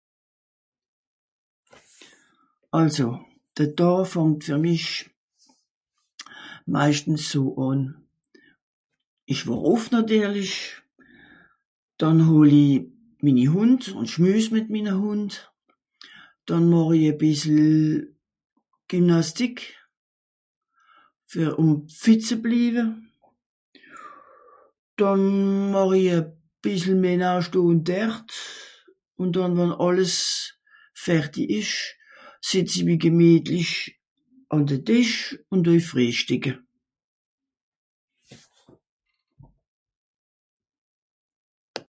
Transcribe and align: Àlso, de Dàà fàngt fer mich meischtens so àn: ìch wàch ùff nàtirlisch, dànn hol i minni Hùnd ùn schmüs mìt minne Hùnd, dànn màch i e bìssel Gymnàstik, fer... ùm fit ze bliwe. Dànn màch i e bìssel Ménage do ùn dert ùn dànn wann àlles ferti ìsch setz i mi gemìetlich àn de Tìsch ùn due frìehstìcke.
Àlso, 2.79 3.07
de 3.55 3.63
Dàà 3.77 4.01
fàngt 4.13 4.41
fer 4.47 4.57
mich 4.65 4.87
meischtens 6.73 7.23
so 7.31 7.41
àn: 7.67 7.81
ìch 9.33 9.43
wàch 9.47 9.65
ùff 9.73 9.83
nàtirlisch, 9.91 10.59
dànn 11.99 12.19
hol 12.27 12.51
i 12.65 12.67
minni 13.23 13.45
Hùnd 13.53 13.81
ùn 13.97 14.05
schmüs 14.11 14.45
mìt 14.53 14.67
minne 14.73 14.93
Hùnd, 15.01 15.31
dànn 16.47 16.65
màch 16.71 16.91
i 16.99 17.01
e 17.11 17.13
bìssel 17.21 17.69
Gymnàstik, 18.89 19.55
fer... 21.31 21.49
ùm 21.61 21.71
fit 22.01 22.21
ze 22.27 22.35
bliwe. 22.43 22.83
Dànn 24.99 25.25
màch 25.73 25.93
i 26.01 26.05
e 26.17 26.19
bìssel 26.63 26.95
Ménage 27.05 27.47
do 27.53 27.59
ùn 27.69 27.79
dert 27.89 28.29
ùn 29.21 29.27
dànn 29.35 29.57
wann 29.59 29.73
àlles 29.85 30.15
ferti 31.03 31.43
ìsch 31.61 31.79
setz 32.49 32.71
i 32.79 32.81
mi 32.87 32.95
gemìetlich 33.03 33.73
àn 34.53 34.61
de 34.69 34.75
Tìsch 34.87 35.15
ùn 35.53 35.59
due 35.65 35.81
frìehstìcke. 35.89 36.51